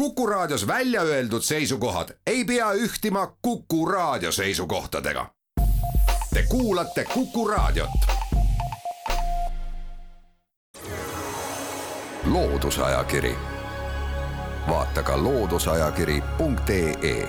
Kuku 0.00 0.26
Raadios 0.26 0.66
välja 0.66 1.02
öeldud 1.02 1.42
seisukohad 1.42 2.08
ei 2.26 2.44
pea 2.44 2.72
ühtima 2.72 3.36
Kuku 3.42 3.86
Raadio 3.86 4.32
seisukohtadega. 4.32 5.26
Te 6.34 6.44
kuulate 6.48 7.04
Kuku 7.14 7.48
Raadiot. 7.48 7.90
loodusajakiri, 12.24 13.36
vaata 14.68 15.02
ka 15.02 15.22
looduseajakiri.ee 15.22 17.28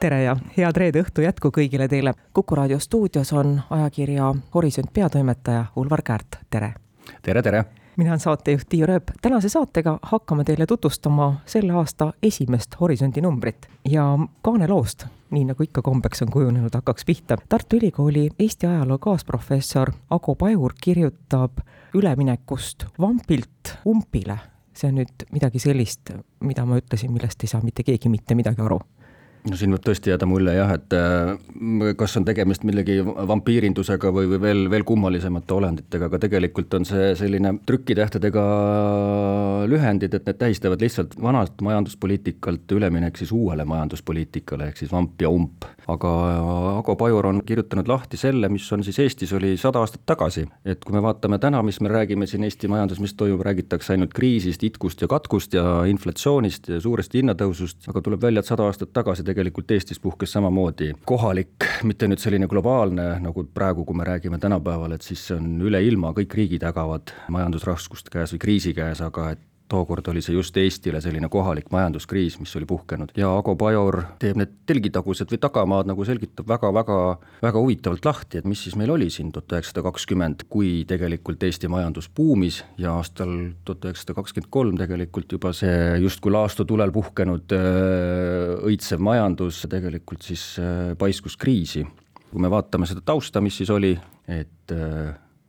tere 0.00 0.22
ja 0.22 0.36
head 0.56 0.76
reede 0.76 1.02
õhtu 1.02 1.20
jätku 1.20 1.48
kõigile 1.48 1.88
teile. 1.88 2.14
kuku 2.32 2.54
raadio 2.54 2.78
stuudios 2.78 3.32
on 3.32 3.60
ajakirja 3.70 4.34
Horisont 4.54 4.92
peatoimetaja 4.92 5.64
Ulvar 5.76 6.02
Käärt, 6.02 6.26
tere. 6.50 6.74
tere, 7.22 7.42
tere 7.42 7.64
mina 7.98 8.10
olen 8.10 8.20
saatejuht 8.20 8.68
Tiia 8.68 8.86
Rööp. 8.86 9.10
tänase 9.22 9.48
saatega 9.48 9.98
hakkame 10.02 10.44
teile 10.44 10.66
tutvustama 10.66 11.40
selle 11.46 11.72
aasta 11.72 12.12
esimest 12.22 12.80
Horisondi 12.80 13.20
numbrit 13.20 13.68
ja 13.88 14.18
kaaneloost, 14.42 15.06
nii 15.30 15.44
nagu 15.44 15.62
ikka 15.62 15.82
kombeks 15.82 16.22
on 16.22 16.30
kujunenud, 16.30 16.74
hakkaks 16.74 17.04
pihta. 17.04 17.36
Tartu 17.48 17.76
Ülikooli 17.76 18.28
Eesti 18.38 18.66
ajaloo 18.66 18.98
kaasprofessor 18.98 19.92
Ago 20.10 20.34
Pajur 20.34 20.74
kirjutab 20.80 21.58
üleminekust 21.94 22.86
vampilt 23.00 23.74
umpile. 23.86 24.38
see 24.78 24.88
on 24.88 24.94
nüüd 24.94 25.24
midagi 25.34 25.58
sellist, 25.58 26.12
mida 26.40 26.62
ma 26.64 26.76
ütlesin, 26.78 27.10
millest 27.10 27.42
ei 27.42 27.48
saa 27.50 27.60
mitte 27.64 27.82
keegi 27.82 28.08
mitte 28.08 28.34
midagi 28.38 28.62
aru 28.62 28.78
no 29.48 29.56
siin 29.58 29.72
võib 29.74 29.84
tõesti 29.84 30.12
jääda 30.12 30.26
mulje 30.28 30.54
jah, 30.54 30.72
et 30.76 30.94
äh, 30.96 31.92
kas 31.98 32.16
on 32.20 32.26
tegemist 32.28 32.64
millegi 32.68 32.98
vampiirindusega 33.04 34.12
või, 34.14 34.28
või 34.32 34.40
veel, 34.42 34.62
veel 34.72 34.84
kummalisemate 34.88 35.54
olenditega, 35.56 36.08
aga 36.10 36.20
tegelikult 36.22 36.74
on 36.78 36.86
see 36.88 37.12
selline 37.18 37.54
trükitähtedega 37.68 38.44
lühendid, 39.70 40.14
et 40.14 40.28
need 40.28 40.40
tähistavad 40.40 40.82
lihtsalt 40.84 41.16
vanalt 41.22 41.62
majanduspoliitikalt 41.64 42.76
üleminek 42.76 43.18
siis 43.20 43.32
uuele 43.34 43.64
majanduspoliitikale, 43.68 44.70
ehk 44.70 44.82
siis 44.82 44.92
vamp 44.92 45.20
ja 45.22 45.32
ump. 45.32 45.66
aga 45.88 46.10
Ago 46.78 46.96
Pajur 47.00 47.26
on 47.30 47.40
kirjutanud 47.46 47.88
lahti 47.88 48.18
selle, 48.20 48.50
mis 48.52 48.66
on 48.72 48.84
siis 48.84 48.98
Eestis 49.00 49.32
oli 49.32 49.56
sada 49.56 49.80
aastat 49.80 50.04
tagasi, 50.06 50.44
et 50.68 50.84
kui 50.84 50.92
me 50.92 51.02
vaatame 51.02 51.38
täna, 51.40 51.62
mis 51.64 51.80
me 51.80 51.88
räägime 51.88 52.26
siin 52.28 52.44
Eesti 52.44 52.68
majandus, 52.68 53.00
mis 53.00 53.14
toimub, 53.16 53.40
räägitakse 53.46 53.94
ainult 53.94 54.12
kriisist, 54.12 54.62
itkust 54.64 55.00
ja 55.00 55.08
katkust 55.08 55.56
ja 55.56 55.64
inflatsioonist 55.88 56.68
ja 56.68 56.80
suurest 56.84 57.14
hinnatõusust, 57.16 57.88
aga 57.88 58.04
tuleb 58.04 58.22
välja, 58.22 58.44
et 58.44 58.50
sada 58.50 58.68
aastat 58.68 58.92
tagasi 58.92 59.24
tegelikult 59.24 59.37
Eestis 59.74 60.00
puhkes 60.02 60.32
samamoodi. 60.32 60.92
Kohalik, 61.06 61.66
mitte 61.88 62.08
nüüd 62.08 62.22
selline 62.22 62.48
globaalne, 62.50 63.08
nagu 63.22 63.44
praegu, 63.54 63.84
kui 63.88 63.96
me 63.96 64.06
räägime 64.08 64.38
tänapäeval, 64.42 64.96
et 64.96 65.06
siis 65.06 65.26
see 65.28 65.36
on 65.38 65.60
üle 65.68 65.80
ilma, 65.84 66.12
kõik 66.16 66.34
riigid 66.34 66.64
ägavad 66.66 67.12
majandusraskuste 67.34 68.12
käes 68.14 68.34
või 68.34 68.42
kriisi 68.42 68.74
käes, 68.76 69.02
aga 69.04 69.30
et 69.36 69.44
tookord 69.68 70.08
oli 70.12 70.22
see 70.24 70.34
just 70.36 70.56
Eestile 70.56 71.00
selline 71.04 71.28
kohalik 71.32 71.70
majanduskriis, 71.74 72.38
mis 72.40 72.54
oli 72.58 72.66
puhkenud 72.68 73.12
ja 73.18 73.30
Ago 73.36 73.54
Pajor 73.58 74.00
teeb 74.22 74.40
need 74.40 74.54
telgitagused 74.68 75.30
või 75.32 75.40
tagamaad 75.42 75.90
nagu 75.90 76.06
selgitab 76.08 76.48
väga-väga, 76.48 76.98
väga 77.44 77.62
huvitavalt 77.62 78.08
lahti, 78.08 78.40
et 78.40 78.48
mis 78.48 78.62
siis 78.64 78.76
meil 78.80 78.92
oli 78.94 79.10
siin 79.12 79.32
tuhat 79.34 79.58
üheksasada 79.58 79.84
kakskümmend, 79.88 80.46
kui 80.50 80.82
tegelikult 80.88 81.44
Eesti 81.44 81.70
majandus 81.72 82.10
buumis 82.14 82.62
ja 82.80 82.96
aastal 82.98 83.34
tuhat 83.68 83.90
üheksasada 83.90 84.16
kakskümmend 84.18 84.50
kolm 84.58 84.80
tegelikult 84.80 85.36
juba 85.36 85.52
see 85.56 86.00
justkui 86.02 86.32
laastutulel 86.34 86.92
puhkenud 86.94 87.56
õitsev 88.68 89.04
majandus 89.04 89.64
tegelikult 89.70 90.24
siis 90.26 90.50
paiskus 90.98 91.36
kriisi. 91.36 91.86
kui 92.28 92.40
me 92.44 92.50
vaatame 92.52 92.84
seda 92.86 93.00
tausta, 93.00 93.40
mis 93.40 93.56
siis 93.56 93.70
oli, 93.72 93.94
et 94.28 94.72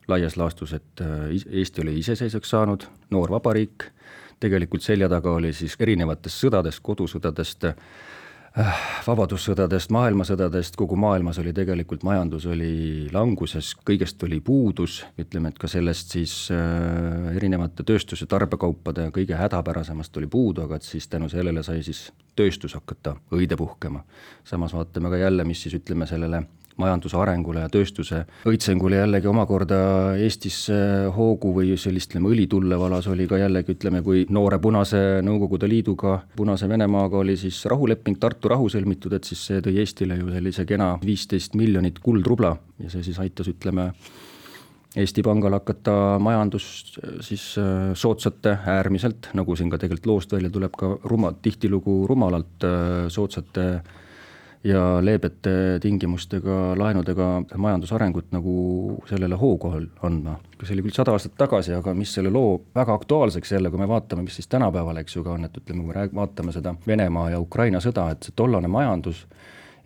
laias 0.10 0.38
laastus, 0.38 0.74
et 0.74 1.02
Eesti 1.30 1.82
oli 1.82 2.00
iseseisvaks 2.00 2.50
saanud, 2.56 2.86
noor 3.14 3.32
vabariik 3.32 3.92
tegelikult 4.40 4.86
selja 4.86 5.10
taga 5.12 5.34
oli 5.36 5.52
siis 5.56 5.76
erinevatest 5.80 6.46
sõdadest, 6.46 6.82
kodusõdadest, 6.86 7.66
äh, 7.70 8.84
vabadussõdadest, 9.06 9.92
maailmasõdadest, 9.94 10.78
kogu 10.80 10.98
maailmas 11.00 11.40
oli 11.42 11.54
tegelikult 11.56 12.04
majandus 12.08 12.48
oli 12.50 13.10
languses, 13.14 13.74
kõigest 13.88 14.24
oli 14.26 14.40
puudus, 14.44 15.02
ütleme, 15.20 15.52
et 15.52 15.60
ka 15.60 15.68
sellest 15.72 16.16
siis 16.16 16.36
äh, 16.56 17.36
erinevate 17.36 17.84
tööstus- 17.88 18.24
ja 18.24 18.30
tarbekaupade 18.32 19.10
kõige 19.16 19.38
hädapärasemast 19.40 20.18
oli 20.18 20.32
puudu, 20.32 20.66
aga 20.66 20.80
et 20.80 20.88
siis 20.88 21.08
tänu 21.08 21.30
sellele 21.30 21.64
sai 21.64 21.84
siis 21.84 22.10
tööstus 22.36 22.78
hakata 22.78 23.18
õide 23.36 23.58
puhkema. 23.60 24.04
samas 24.44 24.74
vaatame 24.74 25.10
ka 25.10 25.18
jälle, 25.18 25.44
mis 25.44 25.62
siis 25.64 25.76
ütleme 25.76 26.08
sellele 26.08 26.46
majanduse 26.80 27.18
arengule 27.20 27.64
ja 27.66 27.72
tööstuse 27.72 28.24
õitsengule 28.50 29.02
jällegi 29.02 29.30
omakorda 29.30 29.80
Eestis 30.20 30.62
hoogu 31.16 31.54
või 31.56 31.76
sellist, 31.80 32.14
ütleme, 32.14 32.32
õlitulle 32.34 32.80
valas 32.80 33.08
oli 33.12 33.28
ka 33.30 33.40
jällegi, 33.42 33.76
ütleme, 33.78 34.02
kui 34.06 34.26
noore 34.30 34.60
punase 34.64 35.02
Nõukogude 35.26 35.70
Liiduga, 35.70 36.20
Punase 36.36 36.70
Venemaaga 36.70 37.20
oli 37.20 37.36
siis 37.38 37.62
rahuleping, 37.70 38.20
Tartu 38.20 38.52
rahu 38.52 38.70
sõlmitud, 38.72 39.14
et 39.16 39.28
siis 39.28 39.46
see 39.50 39.62
tõi 39.66 39.78
Eestile 39.84 40.18
ju 40.20 40.32
sellise 40.34 40.66
kena 40.70 40.94
viisteist 41.04 41.56
miljonit 41.60 42.00
kuldrubla 42.04 42.56
ja 42.80 42.92
see 42.92 43.04
siis 43.06 43.20
aitas, 43.22 43.52
ütleme, 43.52 43.92
Eesti 44.98 45.22
Pangal 45.22 45.54
hakata 45.54 46.18
majandust 46.18 46.96
siis 47.22 47.44
äh, 47.62 47.92
soodsate, 47.94 48.56
äärmiselt, 48.74 49.30
nagu 49.38 49.54
siin 49.56 49.70
ka 49.70 49.78
tegelikult 49.78 50.10
loost 50.10 50.32
välja 50.34 50.50
tuleb, 50.50 50.74
ka 50.74 50.96
ruma, 51.12 51.30
tihtilugu 51.46 52.02
rumalalt 52.10 52.66
äh, 52.66 53.06
soodsate 53.14 53.68
ja 54.64 55.06
leebete 55.06 55.52
tingimustega 55.82 56.58
laenudega 56.78 57.28
majandusarengut 57.58 58.32
nagu 58.36 58.54
sellele 59.08 59.36
hoogu 59.40 59.72
andma. 60.04 60.40
see 60.64 60.76
oli 60.76 60.84
küll 60.84 60.96
sada 60.96 61.14
aastat 61.16 61.38
tagasi, 61.40 61.74
aga 61.74 61.94
mis 61.96 62.14
selle 62.14 62.30
loo 62.30 62.60
väga 62.76 62.94
aktuaalseks 63.00 63.52
jälle, 63.52 63.70
kui 63.72 63.80
me 63.80 63.88
vaatame, 63.88 64.26
mis 64.28 64.36
siis 64.36 64.48
tänapäeval, 64.52 64.98
eks 65.00 65.16
ju, 65.16 65.24
ka 65.24 65.38
on, 65.38 65.46
et 65.48 65.58
ütleme, 65.58 65.84
kui 65.84 65.94
me 65.94 65.96
rääg-, 65.96 66.16
vaatame 66.16 66.52
seda 66.52 66.76
Venemaa 66.88 67.30
ja 67.30 67.40
Ukraina 67.40 67.80
sõda, 67.80 68.10
et 68.12 68.28
see 68.28 68.36
tollane 68.36 68.68
majandus 68.68 69.26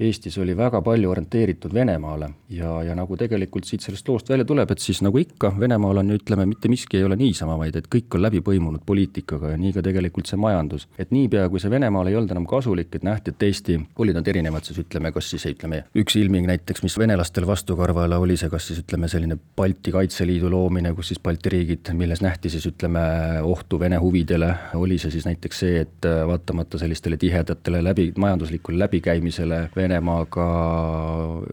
Eestis 0.03 0.37
oli 0.41 0.55
väga 0.57 0.81
palju 0.83 1.11
orienteeritud 1.11 1.73
Venemaale 1.73 2.29
ja, 2.53 2.75
ja 2.83 2.95
nagu 2.97 3.17
tegelikult 3.19 3.67
siit 3.67 3.85
sellest 3.85 4.07
loost 4.09 4.29
välja 4.29 4.45
tuleb, 4.47 4.71
et 4.73 4.83
siis 4.83 5.01
nagu 5.05 5.19
ikka, 5.21 5.53
Venemaal 5.59 6.01
on 6.03 6.13
ütleme, 6.15 6.45
mitte 6.49 6.71
miski 6.71 6.99
ei 6.99 7.07
ole 7.07 7.17
niisama, 7.19 7.57
vaid 7.59 7.77
et 7.79 7.89
kõik 7.91 8.17
on 8.17 8.23
läbi 8.25 8.41
põimunud 8.45 8.83
poliitikaga 8.85 9.53
ja 9.53 9.59
nii 9.59 9.73
ka 9.75 9.83
tegelikult 9.85 10.29
see 10.29 10.39
majandus. 10.39 10.87
et 10.99 11.11
niipea, 11.11 11.47
kui 11.49 11.61
see 11.63 11.71
Venemaal 11.71 12.09
ei 12.11 12.17
olnud 12.19 12.31
enam 12.35 12.47
kasulik, 12.49 12.93
et 12.95 13.05
nähti, 13.07 13.33
et 13.33 13.43
Eesti, 13.43 13.79
olid 13.99 14.17
nad 14.17 14.27
erinevad 14.27 14.65
siis 14.67 14.79
ütleme, 14.83 15.11
kas 15.15 15.29
siis 15.33 15.45
ütleme, 15.49 15.83
üks 15.99 16.17
ilming 16.19 16.47
näiteks, 16.49 16.83
mis 16.85 16.97
venelastele 16.99 17.47
vastukarvale 17.47 18.17
oli 18.19 18.37
see, 18.39 18.51
kas 18.51 18.67
siis 18.69 18.83
ütleme, 18.83 19.09
selline 19.11 19.37
Balti 19.55 19.93
Kaitseliidu 19.93 20.51
loomine, 20.51 20.93
kus 20.97 21.13
siis 21.13 21.21
Balti 21.23 21.51
riigid, 21.53 21.93
milles 21.97 22.21
nähti 22.23 22.51
siis 22.53 22.65
ütleme, 22.69 23.03
ohtu 23.43 23.79
Vene 23.79 23.99
huvidele, 24.01 24.51
oli 24.79 24.97
see 25.01 25.11
siis 25.13 25.27
näiteks 25.27 25.63
see, 25.63 25.83
et 25.83 26.07
vaatamata 26.27 26.79
sellistele 26.81 27.17
tihedatele 27.17 27.83
läbi, 27.83 28.11
majanduslikule 28.17 28.79
läbikäimisele 28.85 29.63
Venemaaga 29.93 30.45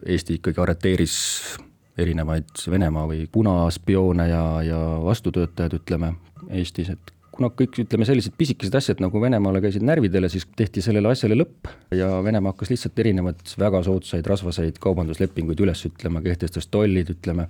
Eesti 0.09 0.39
ikkagi 0.39 0.61
arreteeris 0.63 1.15
erinevaid 2.01 2.63
Venemaa 2.73 3.03
või 3.11 3.27
punaspioone 3.33 4.29
ja, 4.31 4.45
ja 4.65 4.79
vastutöötajaid, 5.05 5.77
ütleme, 5.77 6.15
Eestis, 6.49 6.89
et 6.95 7.13
kuna 7.41 7.49
kõik, 7.57 7.79
ütleme, 7.87 8.05
sellised 8.05 8.35
pisikesed 8.37 8.75
asjad 8.77 8.99
nagu 9.01 9.21
Venemaale 9.23 9.63
käisid 9.65 9.85
närvidele, 9.87 10.29
siis 10.29 10.45
tehti 10.57 10.83
sellele 10.85 11.09
asjale 11.09 11.39
lõpp 11.39 11.71
ja 11.97 12.19
Venemaa 12.25 12.53
hakkas 12.53 12.69
lihtsalt 12.75 13.01
erinevaid 13.01 13.41
väga 13.61 13.81
soodsaid 13.87 14.29
rasvaseid 14.29 14.77
kaubanduslepinguid 14.83 15.63
üles 15.65 15.87
ütlema, 15.89 16.21
kehtestas 16.25 16.69
tollid, 16.69 17.15
ütleme, 17.15 17.47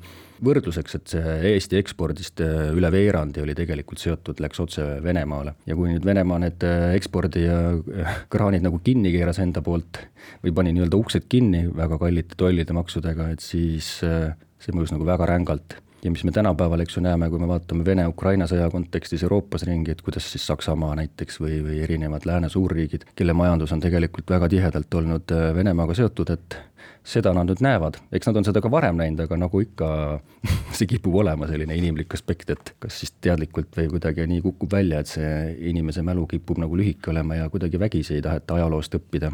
võrdluseks, 0.46 0.96
et 1.00 1.16
see 1.16 1.34
Eesti 1.50 1.80
ekspordist 1.80 2.44
äh, 2.44 2.70
üle 2.76 2.92
veerandi 2.94 3.42
oli 3.42 3.56
tegelikult 3.58 4.02
seotud, 4.02 4.38
läks 4.44 4.62
otse 4.62 4.86
Venemaale. 5.02 5.56
Ja 5.66 5.74
kui 5.78 5.90
nüüd 5.90 6.06
Venemaa 6.06 6.38
need 6.46 6.62
äh, 6.66 6.94
ekspordi 7.00 7.44
ja 7.48 7.58
äh, 7.74 8.56
nagu 8.62 8.78
kinni 8.84 9.10
keeras 9.16 9.42
enda 9.42 9.64
poolt 9.64 10.04
või 10.44 10.54
pani 10.54 10.76
nii-öelda 10.76 11.02
uksed 11.02 11.26
kinni 11.28 11.66
väga 11.74 11.98
kallite 11.98 12.38
tollide 12.38 12.76
maksudega, 12.76 13.32
et 13.34 13.42
siis 13.42 13.96
see 14.00 14.74
mõjus 14.76 14.94
nagu 14.94 15.06
väga 15.08 15.26
rängalt 15.26 15.80
ja 16.04 16.10
mis 16.10 16.24
me 16.24 16.32
tänapäeval, 16.32 16.80
eks 16.80 16.96
ju, 16.96 17.02
näeme, 17.04 17.28
kui 17.30 17.38
me 17.38 17.48
vaatame 17.48 17.84
Vene-Ukraina 17.84 18.46
sõja 18.48 18.70
kontekstis 18.72 19.22
Euroopas 19.26 19.66
ringi, 19.68 19.92
et 19.92 20.02
kuidas 20.02 20.26
siis 20.32 20.46
Saksamaa 20.48 20.94
näiteks 20.96 21.40
või, 21.42 21.60
või 21.64 21.80
erinevad 21.84 22.24
lääne 22.28 22.48
suurriigid, 22.48 23.04
kelle 23.16 23.36
majandus 23.36 23.72
on 23.76 23.82
tegelikult 23.84 24.30
väga 24.30 24.48
tihedalt 24.48 24.94
olnud 25.00 25.34
äh, 25.36 25.50
Venemaaga 25.56 25.96
seotud, 25.98 26.32
et 26.32 26.56
seda 27.04 27.32
nad 27.36 27.48
nüüd 27.48 27.60
näevad, 27.64 27.98
eks 28.12 28.28
nad 28.28 28.40
on 28.40 28.46
seda 28.48 28.62
ka 28.64 28.70
varem 28.72 28.96
näinud, 29.00 29.20
aga 29.24 29.36
nagu 29.40 29.60
ikka 29.64 29.90
see 30.76 30.88
kipub 30.90 31.20
olema 31.22 31.48
selline 31.50 31.76
inimlik 31.76 32.16
aspekt, 32.16 32.52
et 32.54 32.74
kas 32.80 33.02
siis 33.02 33.14
teadlikult 33.20 33.76
või 33.76 33.90
kuidagi 33.92 34.28
nii 34.30 34.44
kukub 34.44 34.72
välja, 34.72 35.02
et 35.02 35.12
see 35.12 35.30
inimese 35.72 36.04
mälu 36.06 36.26
kipub 36.30 36.60
nagu 36.62 36.76
lühike 36.80 37.12
olema 37.12 37.42
ja 37.42 37.48
kuidagi 37.52 37.80
vägisi 37.80 38.16
ei 38.18 38.24
taheta 38.24 38.56
ajaloost 38.56 38.96
õppida. 39.00 39.32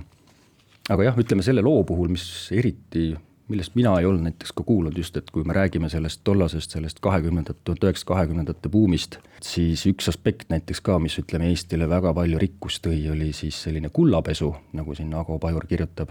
aga 0.91 1.11
jah, 1.11 1.19
ütleme 1.19 1.43
selle 1.43 1.63
loo 1.63 1.85
puhul, 1.85 2.11
mis 2.15 2.27
eriti 2.55 3.13
millest 3.49 3.75
mina 3.79 3.93
ei 4.01 4.07
olnud 4.07 4.27
näiteks 4.27 4.53
ka 4.57 4.65
kuulnud 4.67 4.97
just, 4.99 5.17
et 5.17 5.31
kui 5.31 5.45
me 5.47 5.55
räägime 5.55 5.89
sellest 5.93 6.21
tollasest, 6.25 6.75
sellest 6.75 7.01
kahekümnendat, 7.05 7.59
tuhat 7.65 7.85
üheksasada 7.85 8.13
kahekümnendate 8.15 8.71
buumist, 8.73 9.19
siis 9.43 9.85
üks 9.87 10.11
aspekt 10.11 10.51
näiteks 10.51 10.83
ka, 10.85 10.99
mis 11.03 11.19
ütleme, 11.23 11.51
Eestile 11.53 11.89
väga 11.89 12.15
palju 12.17 12.41
rikkust 12.43 12.83
tõi, 12.87 12.99
oli 13.13 13.33
siis 13.37 13.59
selline 13.69 13.91
kullapesu, 13.95 14.51
nagu 14.77 14.97
siin 14.99 15.15
Ago 15.15 15.39
Pajur 15.43 15.67
kirjutab. 15.67 16.11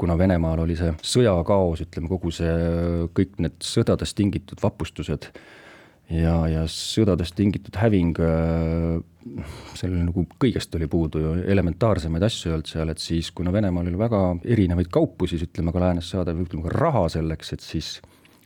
kuna 0.00 0.14
Venemaal 0.18 0.62
oli 0.62 0.76
see 0.76 0.94
sõjakaos, 1.04 1.82
ütleme 1.84 2.08
kogu 2.08 2.30
see, 2.32 2.52
kõik 3.12 3.34
need 3.44 3.58
sõdadest 3.60 4.16
tingitud 4.16 4.62
vapustused 4.62 5.28
ja, 6.10 6.34
ja 6.50 6.64
sõdadest 6.70 7.36
tingitud 7.38 7.76
häving, 7.80 8.18
äh, 8.24 9.44
seal 9.78 9.94
nagu 10.00 10.24
kõigest 10.40 10.74
oli 10.78 10.88
puudu 10.90 11.22
ju, 11.22 11.34
elementaarsemaid 11.52 12.24
asju 12.26 12.50
ei 12.50 12.56
olnud 12.56 12.70
seal, 12.70 12.92
et 12.92 13.02
siis 13.02 13.30
kuna 13.36 13.52
Venemaal 13.54 13.88
oli 13.90 14.00
väga 14.00 14.22
erinevaid 14.44 14.90
kaupu 14.92 15.28
siis 15.30 15.44
ütleme 15.46 15.74
ka 15.74 15.82
läänest 15.84 16.14
saada 16.14 16.34
ütleme 16.34 16.66
ka 16.66 16.74
raha 16.76 17.06
selleks, 17.16 17.54
et 17.54 17.64
siis 17.64 17.98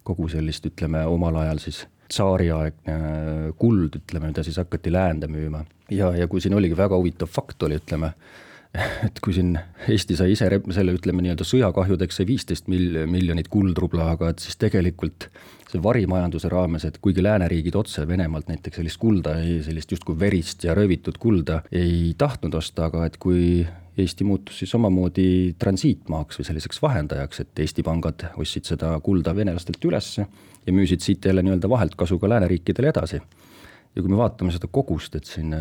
kogu 0.05 0.29
sellist, 0.29 0.67
ütleme 0.69 1.05
omal 1.09 1.41
ajal 1.41 1.63
siis 1.63 1.85
tsaariaegne 2.13 3.53
kuld, 3.59 3.97
ütleme, 4.03 4.29
mida 4.29 4.45
siis 4.45 4.59
hakati 4.61 4.93
läände 4.93 5.29
müüma. 5.31 5.65
ja, 5.91 6.13
ja 6.17 6.29
kui 6.29 6.41
siin 6.41 6.55
oligi 6.55 6.77
väga 6.77 6.97
huvitav 6.97 7.31
fakt 7.33 7.63
oli, 7.63 7.79
ütleme, 7.81 8.13
et 9.07 9.21
kui 9.23 9.35
siin 9.37 9.55
Eesti 9.91 10.17
sai 10.19 10.33
ise 10.35 10.49
selle, 10.49 10.95
ütleme 10.97 11.23
nii-öelda 11.23 11.47
sõjakahjudeks 11.47 12.19
sai 12.19 12.27
viisteist 12.27 12.71
mil-, 12.73 13.05
miljonit 13.11 13.51
kuldrubla, 13.53 14.11
aga 14.17 14.33
et 14.33 14.43
siis 14.43 14.59
tegelikult 14.59 15.29
see 15.71 15.83
varimajanduse 15.83 16.51
raames, 16.53 16.87
et 16.87 16.99
kuigi 17.03 17.23
lääneriigid 17.23 17.77
otse 17.79 18.07
Venemaalt 18.09 18.51
näiteks 18.51 18.81
sellist 18.81 19.01
kulda, 19.03 19.37
sellist 19.67 19.95
justkui 19.95 20.19
verist 20.19 20.67
ja 20.67 20.75
röövitud 20.75 21.19
kulda 21.23 21.63
ei 21.73 22.15
tahtnud 22.19 22.55
osta, 22.59 22.91
aga 22.91 23.07
et 23.09 23.19
kui 23.23 23.65
Eesti 23.99 24.27
muutus 24.27 24.59
siis 24.59 24.75
omamoodi 24.75 25.55
transiitmaaks 25.59 26.41
või 26.41 26.47
selliseks 26.49 26.81
vahendajaks, 26.83 27.45
et 27.45 27.63
Eesti 27.63 27.85
pangad 27.87 28.27
ostsid 28.43 28.67
seda 28.67 28.91
kulda 29.07 29.37
venelastelt 29.37 29.87
üles 29.87 30.17
ja 30.19 30.75
müüsid 30.75 31.05
siit 31.05 31.25
jälle 31.31 31.45
nii-öelda 31.47 31.71
vahelt 31.71 31.95
kasu 31.99 32.19
ka 32.19 32.31
lääneriikidele 32.33 32.91
edasi. 32.91 33.23
ja 33.95 34.03
kui 34.03 34.11
me 34.11 34.19
vaatame 34.19 34.51
seda 34.51 34.67
kogust, 34.67 35.15
et 35.15 35.31
siin 35.31 35.55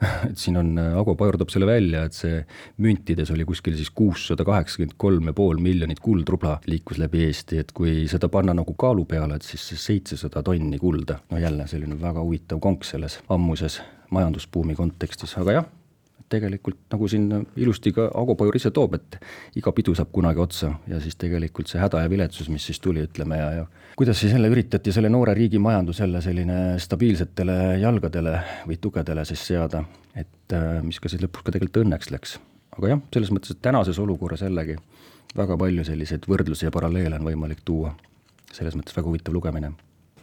et 0.30 0.38
siin 0.40 0.56
on, 0.60 0.72
Ago 1.00 1.14
Pajur 1.18 1.38
toob 1.40 1.52
selle 1.52 1.68
välja, 1.68 2.04
et 2.08 2.16
see 2.16 2.40
müntides 2.84 3.32
oli 3.34 3.44
kuskil 3.48 3.76
siis 3.78 3.90
kuussada 3.94 4.46
kaheksakümmend 4.48 4.96
kolm 5.00 5.30
ja 5.30 5.36
pool 5.36 5.60
miljonit 5.62 6.00
kuldrubla 6.00 6.56
liikus 6.70 7.00
läbi 7.02 7.26
Eesti, 7.26 7.60
et 7.60 7.74
kui 7.76 8.06
seda 8.10 8.30
panna 8.32 8.56
nagu 8.56 8.74
kaalu 8.80 9.04
peale, 9.10 9.36
et 9.36 9.46
siis 9.46 9.66
seitsesada 9.84 10.42
tonni 10.46 10.80
kulda, 10.80 11.20
no 11.30 11.40
jälle 11.40 11.68
selline 11.70 11.98
väga 12.00 12.24
huvitav 12.24 12.62
konks 12.64 12.94
selles 12.94 13.20
ammuses 13.28 13.80
majandusbuumi 14.10 14.74
kontekstis, 14.78 15.36
aga 15.38 15.60
jah, 15.60 15.68
tegelikult 16.30 16.78
nagu 16.92 17.08
siin 17.10 17.28
ilusti 17.58 17.92
ka 17.94 18.06
Ago 18.14 18.36
Pajur 18.38 18.56
ise 18.56 18.70
toob, 18.74 18.94
et 18.98 19.18
iga 19.58 19.72
pidu 19.74 19.94
saab 19.98 20.12
kunagi 20.14 20.42
otsa 20.42 20.72
ja 20.90 21.00
siis 21.02 21.18
tegelikult 21.20 21.70
see 21.70 21.80
häda 21.82 22.04
ja 22.04 22.10
viletsus, 22.10 22.50
mis 22.52 22.66
siis 22.70 22.80
tuli, 22.82 23.02
ütleme, 23.08 23.38
ja, 23.40 23.48
ja 23.60 23.96
kuidas 23.98 24.20
siis 24.22 24.34
jälle 24.36 24.50
üritati 24.52 24.94
selle 24.94 25.10
noore 25.12 25.34
riigi 25.34 25.58
majandus 25.62 26.00
jälle 26.00 26.22
selline 26.22 26.60
stabiilsetele 26.78 27.58
jalgadele 27.82 28.36
või 28.68 28.78
tugedele 28.80 29.24
siis 29.28 29.42
seada, 29.52 29.82
et 30.14 30.54
äh, 30.56 30.78
mis 30.86 31.00
ka 31.02 31.10
siis 31.10 31.22
lõpuks 31.24 31.46
ka 31.46 31.56
tegelikult 31.56 31.84
õnneks 31.84 32.14
läks. 32.14 32.38
aga 32.78 32.94
jah, 32.94 33.04
selles 33.14 33.34
mõttes, 33.34 33.56
et 33.56 33.62
tänases 33.62 33.98
olukorras 33.98 34.46
jällegi 34.46 34.78
väga 35.36 35.58
palju 35.58 35.84
selliseid 35.86 36.26
võrdlusi 36.30 36.66
ja 36.68 36.74
paralleele 36.74 37.18
on 37.18 37.26
võimalik 37.26 37.64
tuua. 37.64 37.94
selles 38.52 38.74
mõttes 38.74 38.96
väga 38.96 39.06
huvitav 39.08 39.34
lugemine 39.34 39.72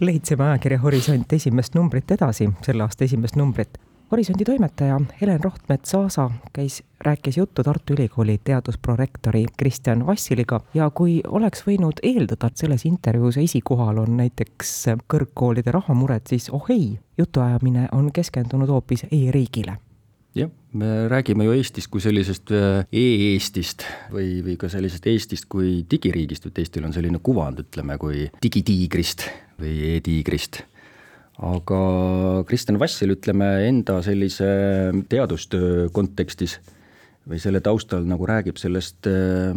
lehitseme 0.02 0.44
ajakirja 0.44 0.80
Horisont 0.80 1.34
esimest 1.34 1.76
numbrit 1.76 2.12
edasi, 2.12 2.50
selle 2.62 2.84
aasta 2.84 3.04
esimest 3.04 3.36
numbrit 3.36 3.80
Horisondi 4.12 4.44
toimetaja 4.44 5.02
Helen 5.22 5.40
Rohtmets-Aasa 5.44 6.32
käis, 6.54 6.84
rääkis 7.00 7.38
juttu 7.38 7.64
Tartu 7.64 7.94
Ülikooli 7.94 8.38
teadusprorektori 8.44 9.46
Kristjan 9.58 10.06
Vassiliga 10.08 10.62
ja 10.74 10.90
kui 10.90 11.18
oleks 11.28 11.66
võinud 11.68 12.00
eeldada, 12.04 12.48
et 12.48 12.64
selles 12.64 12.86
intervjuus 12.88 13.38
esikohal 13.42 14.00
on 14.06 14.16
näiteks 14.18 14.72
kõrgkoolide 15.12 15.74
rahamured, 15.76 16.24
siis 16.30 16.48
oh 16.56 16.70
ei, 16.72 16.94
jutuajamine 17.18 17.90
on 17.92 18.08
keskendunud 18.16 18.72
hoopis 18.72 19.04
e-riigile. 19.12 19.76
Jah, 20.40 20.56
me 20.74 21.10
räägime 21.12 21.44
ju 21.44 21.58
Eestist 21.60 21.92
kui 21.92 22.00
sellisest 22.00 22.56
äh, 22.56 22.88
e-Eestist 22.88 23.84
või, 24.14 24.40
või 24.46 24.56
ka 24.56 24.72
sellisest 24.72 25.12
Eestist 25.12 25.52
kui 25.52 25.84
digiriigist, 25.92 26.48
et 26.48 26.64
Eestil 26.64 26.88
on 26.88 26.96
selline 26.96 27.20
kuvand, 27.20 27.60
ütleme, 27.68 28.00
kui 28.00 28.30
digitiigrist 28.40 29.28
või 29.60 29.98
e-tiigrist 29.98 30.64
aga 31.46 31.82
Kristjan 32.50 32.80
Vassil, 32.82 33.14
ütleme 33.14 33.48
enda 33.68 34.00
sellise 34.06 34.48
teadustöö 35.10 35.88
kontekstis 35.94 36.58
või 37.28 37.42
selle 37.44 37.60
taustal 37.60 38.06
nagu 38.08 38.26
räägib 38.28 38.58
sellest, 38.60 39.08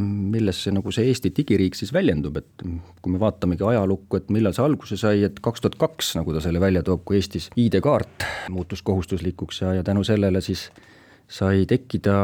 milles 0.00 0.64
see 0.64 0.74
nagu 0.74 0.90
see 0.94 1.06
Eesti 1.10 1.30
digiriik 1.36 1.78
siis 1.78 1.92
väljendub, 1.94 2.40
et 2.40 2.64
kui 3.00 3.14
me 3.14 3.20
vaatamegi 3.22 3.64
ajalukku, 3.66 4.18
et 4.18 4.32
millal 4.34 4.54
see 4.56 4.64
alguse 4.64 4.98
sai, 5.00 5.22
et 5.28 5.38
kaks 5.42 5.62
tuhat 5.62 5.78
kaks, 5.80 6.14
nagu 6.18 6.34
ta 6.34 6.42
selle 6.42 6.62
välja 6.62 6.82
toob, 6.86 7.04
kui 7.06 7.20
Eestis 7.20 7.46
ID-kaart 7.54 8.26
muutus 8.50 8.82
kohustuslikuks 8.82 9.62
ja, 9.62 9.76
ja 9.78 9.86
tänu 9.86 10.02
sellele 10.06 10.42
siis 10.44 10.66
sai 11.30 11.62
tekkida 11.70 12.14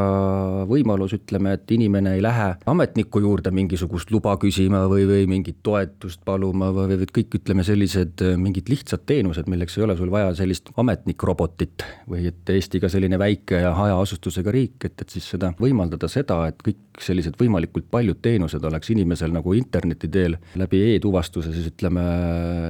võimalus, 0.67 1.15
ütleme, 1.15 1.55
et 1.57 1.71
inimene 1.77 2.17
ei 2.17 2.23
lähe 2.25 2.49
ametniku 2.67 3.21
juurde 3.23 3.53
mingisugust 3.55 4.11
luba 4.11 4.35
küsima 4.43 4.83
või, 4.91 5.05
või 5.07 5.29
mingit 5.31 5.61
toetust 5.67 6.25
paluma 6.27 6.73
või, 6.75 6.99
või 6.99 7.09
kõik, 7.21 7.39
ütleme, 7.39 7.63
sellised 7.67 8.25
äh, 8.27 8.35
mingid 8.41 8.71
lihtsad 8.73 9.05
teenused, 9.07 9.47
milleks 9.51 9.79
ei 9.79 9.87
ole 9.87 9.97
sul 9.99 10.11
vaja 10.11 10.35
sellist 10.39 10.73
ametnikrobotit 10.83 11.87
või 12.11 12.27
et 12.33 12.55
Eesti 12.57 12.83
ka 12.83 12.91
selline 12.91 13.19
väike 13.23 13.63
ja 13.63 13.73
hajaasustusega 13.79 14.55
riik, 14.55 14.89
et, 14.89 14.99
et 14.99 15.17
siis 15.17 15.31
seda 15.37 15.53
võimaldada 15.61 16.11
seda, 16.11 16.43
et 16.51 16.67
kõik 16.67 17.03
sellised 17.07 17.39
võimalikult 17.39 17.87
paljud 17.93 18.19
teenused 18.25 18.65
oleks 18.67 18.91
inimesel 18.91 19.35
nagu 19.35 19.55
interneti 19.55 20.11
teel 20.11 20.39
läbi 20.59 20.83
e-tuvastuse 20.91 21.55
siis 21.55 21.71
ütleme, 21.71 22.05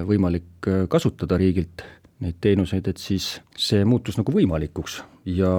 võimalik 0.08 0.68
äh, 0.68 0.84
kasutada 0.92 1.40
riigilt 1.40 1.86
neid 2.20 2.36
teenuseid, 2.44 2.88
et 2.88 3.00
siis 3.00 3.38
see 3.56 3.84
muutus 3.88 4.16
nagu 4.20 4.32
võimalikuks 4.32 5.00
ja, 5.26 5.52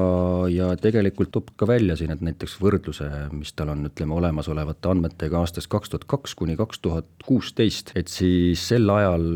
ja 0.52 0.70
tegelikult 0.80 1.32
toob 1.34 1.52
ka 1.60 1.68
välja 1.68 1.98
siin, 2.00 2.12
et 2.14 2.24
näiteks 2.24 2.56
võrdluse, 2.62 3.08
mis 3.36 3.52
tal 3.58 3.74
on, 3.74 3.86
ütleme, 3.90 4.16
olemasolevate 4.16 4.92
andmetega 4.92 5.42
aastast 5.42 5.70
kaks 5.72 5.92
tuhat 5.94 6.08
kaks 6.10 6.36
kuni 6.40 6.56
kaks 6.60 6.80
tuhat 6.84 7.10
kuusteist, 7.26 7.92
et 8.00 8.12
siis 8.12 8.64
sel 8.72 8.90
ajal 8.94 9.28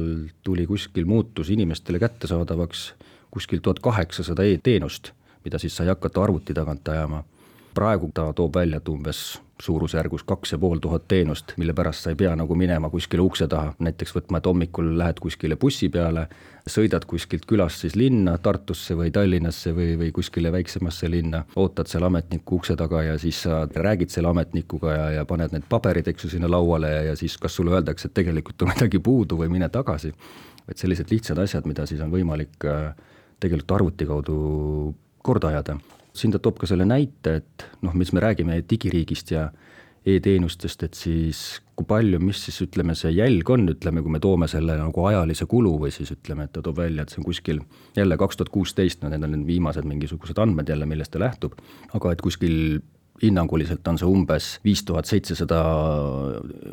tuli 0.43 0.67
kuskil 0.69 1.09
muutus 1.09 1.51
inimestele 1.51 1.99
kättesaadavaks 2.01 2.85
kuskil 3.31 3.61
tuhat 3.63 3.79
kaheksasada 3.83 4.45
e-teenust, 4.47 5.11
mida 5.45 5.59
siis 5.59 5.75
sai 5.75 5.91
hakata 5.91 6.23
arvuti 6.23 6.55
tagant 6.55 6.87
ajama. 6.87 7.23
Praegu 7.73 8.11
ta 8.13 8.31
toob 8.35 8.55
välja, 8.55 8.77
et 8.81 8.89
umbes 8.89 9.39
suurusjärgus 9.61 10.23
kaks 10.23 10.51
ja 10.51 10.57
pool 10.57 10.79
tuhat 10.81 11.03
teenust, 11.07 11.53
mille 11.57 11.73
pärast 11.77 12.05
sa 12.05 12.11
ei 12.11 12.17
pea 12.17 12.31
nagu 12.35 12.55
minema 12.57 12.89
kuskile 12.89 13.21
ukse 13.21 13.47
taha, 13.47 13.75
näiteks 13.79 14.15
võtma, 14.15 14.39
et 14.41 14.47
hommikul 14.49 14.89
lähed 14.97 15.21
kuskile 15.21 15.57
bussi 15.61 15.89
peale, 15.93 16.25
sõidad 16.69 17.05
kuskilt 17.09 17.45
külast 17.49 17.85
siis 17.85 17.95
linna, 17.99 18.37
Tartusse 18.41 18.97
või 18.97 19.11
Tallinnasse 19.13 19.73
või, 19.77 19.93
või 19.99 20.09
kuskile 20.15 20.51
väiksemasse 20.53 21.09
linna, 21.11 21.43
ootad 21.61 21.91
seal 21.91 22.07
ametniku 22.09 22.57
ukse 22.61 22.75
taga 22.79 23.03
ja 23.05 23.19
siis 23.21 23.43
sa 23.45 23.63
räägid 23.75 24.13
selle 24.13 24.33
ametnikuga 24.33 24.97
ja, 24.97 25.07
ja 25.19 25.25
paned 25.29 25.53
need 25.53 25.69
paberid, 25.69 26.09
eks 26.09 26.25
ju, 26.25 26.33
sinna 26.35 26.49
lauale 26.49 26.91
ja, 26.95 27.05
ja 27.11 27.15
siis 27.19 27.37
kas 27.41 27.55
sulle 27.59 27.75
öeldakse, 27.77 28.09
et 28.09 28.17
tegelikult 28.17 28.65
on 28.65 28.73
midagi 28.73 28.99
puudu 28.99 29.37
või 29.43 29.53
mine 29.53 29.69
tagasi. 29.69 30.13
et 30.69 30.77
sellised 30.77 31.09
lihtsad 31.11 31.37
asjad, 31.37 31.65
mida 31.67 31.85
siis 31.85 32.01
on 32.01 32.11
võimalik 32.11 32.65
äh, 32.65 32.93
tegelikult 33.39 33.77
arvuti 33.77 34.05
kaudu 34.09 34.35
korda 35.21 35.53
ajada 35.53 35.77
siin 36.13 36.33
ta 36.33 36.39
toob 36.39 36.59
ka 36.61 36.69
selle 36.69 36.85
näite, 36.87 37.35
et 37.41 37.67
noh, 37.85 37.93
mis 37.97 38.11
me 38.13 38.23
räägime 38.23 38.61
digiriigist 38.69 39.31
ja 39.31 39.49
e-teenustest, 40.05 40.83
et 40.83 40.97
siis 40.97 41.61
kui 41.77 41.85
palju, 41.87 42.19
mis 42.21 42.39
siis 42.47 42.57
ütleme, 42.65 42.95
see 42.97 43.11
jälg 43.13 43.49
on, 43.53 43.67
ütleme, 43.69 44.01
kui 44.01 44.13
me 44.13 44.21
toome 44.21 44.47
selle 44.49 44.75
nagu 44.79 45.05
ajalise 45.07 45.45
kulu 45.49 45.75
või 45.83 45.91
siis 45.93 46.11
ütleme, 46.15 46.47
et 46.47 46.55
ta 46.55 46.63
toob 46.65 46.81
välja, 46.81 47.05
et 47.05 47.13
see 47.13 47.21
on 47.21 47.27
kuskil 47.27 47.61
jälle 47.97 48.17
kaks 48.17 48.39
tuhat 48.39 48.51
kuusteist, 48.53 49.03
no 49.03 49.11
need 49.13 49.23
on 49.27 49.35
nüüd 49.35 49.45
viimased 49.49 49.85
mingisugused 49.87 50.41
andmed 50.41 50.69
jälle, 50.73 50.89
millest 50.89 51.13
ta 51.13 51.21
lähtub, 51.21 51.57
aga 51.93 52.15
et 52.15 52.23
kuskil 52.25 52.81
hinnanguliselt 53.21 53.87
on 53.87 53.99
see 54.01 54.09
umbes 54.09 54.55
viis 54.65 54.81
tuhat 54.87 55.09
seitsesada 55.09 55.61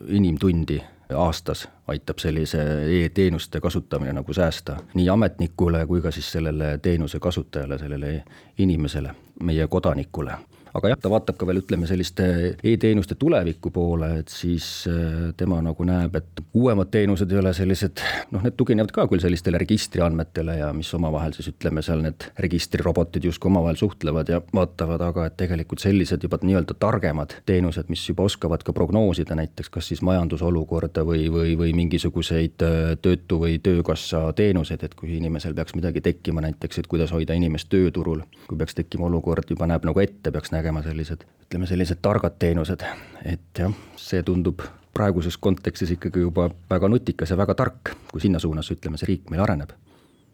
inimtundi 0.09 0.81
aastas 1.17 1.69
aitab 1.87 2.19
sellise 2.19 2.59
e-teenuste 3.05 3.61
kasutamine 3.61 4.13
nagu 4.13 4.33
säästa 4.33 4.77
nii 4.95 5.09
ametnikule 5.09 5.87
kui 5.87 6.03
ka 6.03 6.11
siis 6.11 6.33
sellele 6.33 6.79
teenuse 6.83 7.21
kasutajale, 7.21 7.79
sellele 7.79 8.25
inimesele, 8.59 9.15
meie 9.43 9.67
kodanikule 9.67 10.37
aga 10.75 10.93
jah, 10.93 11.01
ta 11.01 11.11
vaatab 11.13 11.39
ka 11.39 11.47
veel 11.49 11.61
ütleme 11.63 11.89
selliste 11.89 12.27
e-teenuste 12.57 13.17
tuleviku 13.19 13.73
poole, 13.75 14.11
et 14.23 14.33
siis 14.33 14.67
äh, 14.91 15.31
tema 15.39 15.61
nagu 15.65 15.87
näeb, 15.89 16.17
et 16.19 16.43
uuemad 16.59 16.91
teenused 16.93 17.31
ei 17.33 17.41
ole 17.41 17.53
sellised 17.57 18.03
noh, 18.35 18.45
need 18.45 18.57
tuginevad 18.59 18.93
ka 18.95 19.07
küll 19.11 19.23
sellistele 19.23 19.61
registriandmetele 19.63 20.59
ja 20.61 20.71
mis 20.77 20.91
omavahel 20.97 21.35
siis 21.37 21.51
ütleme 21.53 21.83
seal 21.85 22.03
need 22.05 22.29
registrirobotid 22.45 23.29
justkui 23.29 23.51
omavahel 23.53 23.79
suhtlevad 23.81 24.33
ja 24.33 24.41
vaatavad, 24.55 25.05
aga 25.09 25.29
et 25.29 25.39
tegelikult 25.41 25.83
sellised 25.83 26.25
juba 26.25 26.41
nii-öelda 26.43 26.77
targemad 26.81 27.39
teenused, 27.49 27.89
mis 27.93 28.05
juba 28.09 28.27
oskavad 28.29 28.65
ka 28.67 28.75
prognoosida 28.77 29.37
näiteks 29.39 29.73
kas 29.73 29.91
siis 29.93 30.03
majandusolukorda 30.07 31.05
või, 31.07 31.27
või, 31.33 31.55
või 31.59 31.75
mingisuguseid 31.79 32.67
äh, 32.67 32.95
töötu- 33.03 33.41
või 33.43 33.59
töökassa 33.63 34.27
teenuseid, 34.37 34.85
et 34.85 34.97
kui 34.99 35.17
inimesel 35.17 35.57
peaks 35.57 35.77
midagi 35.79 36.03
tekkima 36.05 36.45
näiteks, 36.45 36.83
et 36.83 36.91
kuidas 36.91 37.13
hoida 37.15 37.37
inimest 37.39 37.71
tööturul, 37.73 38.23
kui 38.49 38.59
peaks 38.59 38.77
tekkima 38.79 39.09
olukord, 39.09 39.49
juba 39.51 39.69
näeb 39.71 39.87
nagu 39.89 40.03
ette, 40.03 40.33
peaks 40.35 40.53
nägema 40.59 40.83
sellised, 40.83 41.25
ütleme 41.47 41.71
sellised 41.71 42.03
targad 42.03 42.39
teenused, 42.39 42.85
et 43.25 43.63
jah, 43.63 43.75
see 43.97 44.23
tundub 44.27 44.65
praeguses 44.95 45.39
kontekstis 45.39 45.95
ikkagi 45.95 46.25
juba 46.25 46.51
väga 46.71 46.89
nutikas 46.91 47.31
ja 47.31 47.39
väga 47.39 47.55
tark, 47.55 47.95
kui 48.11 48.21
sinna 48.21 48.43
suunas, 48.43 48.71
ütleme, 48.75 48.99
see 48.99 49.15
riik 49.15 49.31
meil 49.31 49.47
areneb 49.47 49.77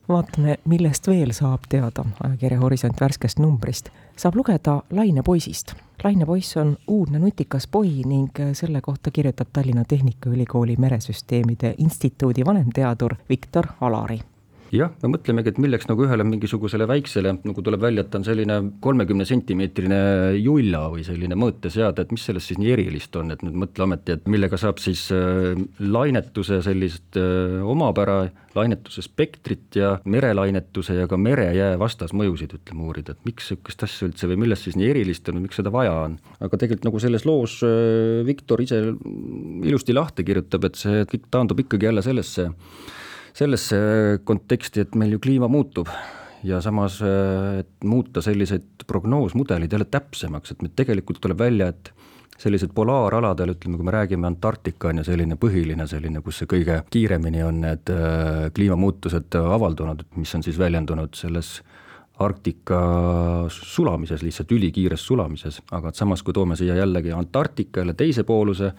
vaatame, 0.09 0.59
millest 0.69 1.07
veel 1.09 1.33
saab 1.33 1.65
teada 1.69 2.05
ajakirja 2.27 2.59
Horisont 2.61 3.01
värskest 3.01 3.39
numbrist. 3.39 3.89
saab 4.17 4.37
lugeda 4.37 4.83
Laine 4.91 5.23
poisist. 5.23 5.75
Laine 6.05 6.27
poiss 6.27 6.57
on 6.57 6.77
uudne 6.87 7.19
nutikas 7.19 7.67
poi 7.67 8.03
ning 8.05 8.43
selle 8.53 8.81
kohta 8.81 9.11
kirjutab 9.11 9.49
Tallinna 9.53 9.85
Tehnikaülikooli 9.89 10.77
meresüsteemide 10.77 11.75
instituudi 11.79 12.45
vanemteadur 12.45 13.15
Viktor 13.29 13.67
Alari 13.81 14.21
jah, 14.75 14.93
me 15.03 15.11
mõtlemegi, 15.15 15.53
et 15.53 15.59
milleks 15.63 15.89
nagu 15.89 16.05
ühele 16.07 16.25
mingisugusele 16.27 16.87
väiksele, 16.91 17.35
nagu 17.47 17.65
tuleb 17.65 17.83
välja, 17.83 18.05
et 18.05 18.11
ta 18.13 18.21
on 18.21 18.27
selline 18.27 18.59
kolmekümne 18.85 19.27
sentimeetrine 19.29 19.99
julla 20.41 20.87
või 20.93 21.05
selline 21.07 21.39
mõõteseade, 21.39 22.05
et 22.05 22.15
mis 22.15 22.25
sellest 22.27 22.51
siis 22.51 22.61
nii 22.61 22.73
erilist 22.75 23.17
on, 23.21 23.33
et 23.35 23.45
nüüd 23.47 23.57
mõtle 23.65 23.87
ometi, 23.87 24.17
et 24.17 24.31
millega 24.31 24.59
saab 24.61 24.81
siis 24.83 25.07
äh, 25.15 25.53
lainetuse 25.81 26.61
sellist 26.67 27.19
äh, 27.21 27.61
omapära, 27.65 28.25
lainetuse 28.55 29.03
spektrit 29.03 29.79
ja 29.79 29.97
merelainetuse 30.11 30.99
ja 31.01 31.09
ka 31.11 31.19
merejää 31.19 31.75
vastasmõjusid, 31.81 32.55
ütleme, 32.59 32.87
uurida, 32.89 33.15
et 33.15 33.29
miks 33.29 33.51
niisugust 33.51 33.87
asja 33.87 34.09
üldse 34.09 34.31
või 34.31 34.41
millest 34.45 34.69
siis 34.69 34.79
nii 34.79 34.91
erilist 34.93 35.29
on 35.29 35.41
või 35.41 35.49
miks 35.49 35.59
seda 35.61 35.73
vaja 35.75 35.95
on. 36.07 36.19
aga 36.39 36.59
tegelikult 36.61 36.91
nagu 36.91 37.03
selles 37.03 37.27
loos 37.29 37.61
äh, 37.67 38.23
Viktor 38.27 38.63
ise 38.65 38.81
ilusti 39.65 39.97
lahti 39.97 40.27
kirjutab, 40.27 40.69
et 40.69 40.79
see 40.79 41.07
kõik 41.11 41.31
taandub 41.35 41.65
ikkagi 41.65 41.91
jälle 41.91 42.05
sellesse, 42.05 42.51
sellesse 43.35 43.79
konteksti, 44.25 44.85
et 44.85 44.95
meil 44.99 45.17
ju 45.17 45.23
kliima 45.23 45.51
muutub. 45.51 45.91
Ja 46.45 46.59
samas, 46.61 46.99
et 47.01 47.87
muuta 47.89 48.21
sellised 48.23 48.85
prognoosmudelid 48.87 49.73
jälle 49.73 49.87
täpsemaks, 49.89 50.53
et 50.53 50.63
meil 50.63 50.75
tegelikult 50.77 51.23
tuleb 51.25 51.41
välja, 51.41 51.71
et 51.73 51.89
sellised 52.39 52.75
polaaraladel, 52.75 53.55
ütleme, 53.55 53.79
kui 53.79 53.87
me 53.87 53.95
räägime, 53.95 54.29
Antarktika 54.29 54.91
on 54.91 55.01
ju 55.01 55.07
selline 55.07 55.39
põhiline 55.41 55.87
selline, 55.89 56.21
kus 56.25 56.43
see 56.43 56.51
kõige 56.51 56.81
kiiremini 56.93 57.45
on 57.47 57.63
need 57.63 57.93
äh, 57.95 58.51
kliimamuutused 58.55 59.39
avaldunud, 59.41 60.05
mis 60.19 60.35
on 60.37 60.45
siis 60.45 60.59
väljendunud 60.61 61.17
selles 61.17 61.57
Arktika 62.23 62.79
sulamises, 63.51 64.23
lihtsalt 64.23 64.53
ülikiires 64.55 65.03
sulamises, 65.03 65.59
aga 65.75 65.91
et 65.91 65.99
samas, 65.99 66.23
kui 66.23 66.35
toome 66.37 66.55
siia 66.59 66.77
jällegi 66.79 67.11
Antarktika 67.11 67.83
jälle 67.83 67.97
teise 67.99 68.23
pooluse, 68.29 68.71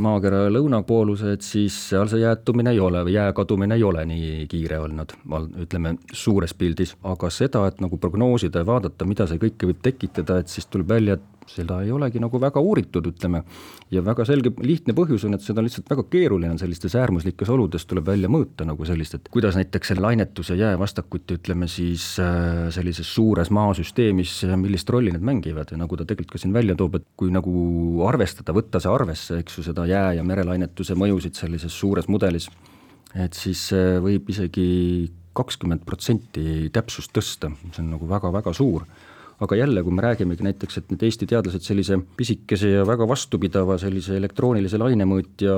maakera 0.00 0.46
lõunapooluse, 0.52 1.34
et 1.36 1.44
siis 1.44 1.74
seal 1.90 2.08
see 2.10 2.22
jäätumine 2.22 2.72
ei 2.72 2.80
ole 2.80 3.02
või 3.06 3.16
jää 3.16 3.32
kadumine 3.36 3.76
ei 3.76 3.84
ole 3.84 4.04
nii 4.08 4.46
kiire 4.50 4.78
olnud, 4.82 5.12
ütleme 5.64 5.96
suures 6.12 6.54
pildis, 6.54 6.94
aga 7.02 7.30
seda, 7.30 7.66
et 7.68 7.82
nagu 7.84 7.98
prognoosida 8.00 8.62
ja 8.62 8.68
vaadata, 8.68 9.08
mida 9.08 9.26
see 9.28 9.42
kõike 9.42 9.68
võib 9.70 9.82
tekitada, 9.84 10.40
et 10.40 10.52
siis 10.52 10.68
tuleb 10.70 10.94
välja, 10.94 11.18
et 11.18 11.41
seda 11.52 11.80
ei 11.84 11.92
olegi 11.92 12.20
nagu 12.22 12.40
väga 12.40 12.60
uuritud, 12.62 13.06
ütleme. 13.12 13.42
ja 13.92 14.02
väga 14.04 14.24
selge, 14.24 14.52
lihtne 14.64 14.94
põhjus 14.96 15.26
on, 15.28 15.36
et 15.36 15.44
seda 15.44 15.60
on 15.60 15.66
lihtsalt 15.66 15.90
väga 15.92 16.04
keeruline 16.12 16.54
on 16.54 16.60
sellistes 16.60 16.94
äärmuslikes 16.96 17.50
oludes 17.52 17.84
tuleb 17.88 18.06
välja 18.08 18.30
mõõta 18.32 18.66
nagu 18.68 18.86
sellist, 18.88 19.18
et 19.18 19.28
kuidas 19.32 19.58
näiteks 19.58 19.92
selle 19.92 20.04
lainetus 20.04 20.52
ja 20.52 20.58
jää 20.62 20.78
vastakuti, 20.80 21.36
ütleme 21.40 21.68
siis 21.70 22.06
äh, 22.22 22.68
sellises 22.74 23.12
suures 23.14 23.52
maasüsteemis, 23.52 24.38
millist 24.56 24.90
rolli 24.90 25.12
need 25.12 25.24
mängivad. 25.26 25.72
Ja 25.72 25.80
nagu 25.80 25.98
ta 25.98 26.06
tegelikult 26.08 26.38
ka 26.38 26.42
siin 26.42 26.54
välja 26.56 26.76
toob, 26.78 26.96
et 27.00 27.08
kui 27.18 27.32
nagu 27.34 27.52
arvestada, 28.08 28.54
võtta 28.56 28.80
see 28.80 28.92
arvesse, 28.92 29.40
eks 29.42 29.58
ju, 29.58 29.66
seda 29.68 29.86
jää- 29.90 30.16
ja 30.18 30.24
merelainetuse 30.26 30.96
mõjusid 30.98 31.36
sellises 31.38 31.76
suures 31.76 32.08
mudelis, 32.08 32.48
et 33.12 33.36
siis 33.36 33.68
äh, 33.76 33.98
võib 34.02 34.30
isegi 34.32 35.12
kakskümmend 35.36 35.84
protsenti 35.88 36.68
täpsust 36.72 37.12
tõsta, 37.16 37.48
see 37.72 37.80
on 37.80 37.94
nagu 37.94 38.08
väga-väga 38.08 38.52
suur 38.56 38.84
aga 39.42 39.56
jälle, 39.58 39.82
kui 39.82 39.94
me 39.94 40.04
räägimegi 40.04 40.46
näiteks, 40.46 40.78
et 40.78 40.90
need 40.92 41.02
Eesti 41.06 41.26
teadlased 41.30 41.64
sellise 41.66 41.98
pisikese 42.16 42.72
ja 42.76 42.84
väga 42.86 43.06
vastupidava 43.08 43.76
sellise 43.80 44.16
elektroonilise 44.20 44.78
lainemõõtja 44.80 45.56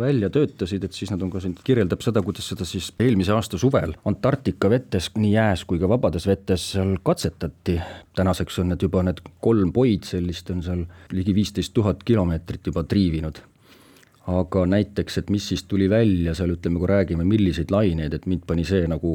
välja 0.00 0.30
töötasid, 0.34 0.86
et 0.86 0.96
siis 0.96 1.10
nad 1.12 1.22
on 1.24 1.32
ka 1.32 1.42
siin, 1.42 1.56
kirjeldab 1.66 2.04
seda, 2.04 2.22
kuidas 2.24 2.48
seda 2.52 2.66
siis 2.68 2.92
eelmise 3.02 3.34
aasta 3.34 3.58
suvel 3.60 3.96
Antarktika 4.08 4.70
vetes, 4.70 5.10
nii 5.18 5.32
jääs 5.34 5.64
kui 5.68 5.80
ka 5.82 5.90
vabades 5.90 6.28
vetes 6.30 6.70
seal 6.74 6.96
katsetati. 7.02 7.80
tänaseks 8.14 8.58
on 8.62 8.70
need 8.70 8.82
juba 8.82 9.02
need 9.02 9.20
kolm 9.42 9.72
poid 9.72 10.06
sellist 10.06 10.50
on 10.50 10.62
seal 10.62 10.84
ligi 11.12 11.34
viisteist 11.34 11.74
tuhat 11.74 12.04
kilomeetrit 12.04 12.66
juba 12.70 12.84
triivinud 12.84 13.42
aga 14.30 14.62
näiteks, 14.70 15.18
et 15.20 15.30
mis 15.32 15.44
siis 15.50 15.66
tuli 15.68 15.84
välja 15.90 16.32
seal, 16.36 16.54
ütleme, 16.54 16.80
kui 16.80 16.88
räägime, 16.88 17.26
milliseid 17.28 17.72
laineid, 17.74 18.14
et 18.16 18.24
mind 18.30 18.46
pani 18.48 18.64
see 18.64 18.86
nagu 18.88 19.12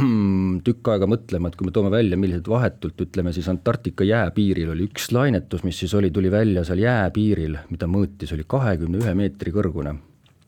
tükk 0.66 0.90
aega 0.92 1.08
mõtlema, 1.10 1.50
et 1.50 1.58
kui 1.58 1.66
me 1.66 1.74
toome 1.74 1.90
välja, 1.90 2.18
millised 2.20 2.46
vahetult, 2.50 3.00
ütleme 3.08 3.34
siis 3.34 3.48
Antarktika 3.50 4.06
jääpiiril 4.06 4.70
oli 4.74 4.86
üks 4.86 5.10
lainetus, 5.14 5.64
mis 5.66 5.80
siis 5.82 5.94
oli, 5.98 6.12
tuli 6.14 6.30
välja 6.30 6.62
seal 6.66 6.84
jääpiiril, 6.84 7.58
mida 7.72 7.88
mõõtis, 7.90 8.34
oli 8.36 8.46
kahekümne 8.46 9.02
ühe 9.02 9.14
meetri 9.18 9.54
kõrgune. 9.54 9.96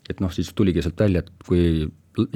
et 0.08 0.22
noh, 0.24 0.30
siis 0.32 0.54
tuligi 0.56 0.80
sealt 0.80 1.00
välja, 1.02 1.20
et 1.20 1.48
kui 1.48 1.88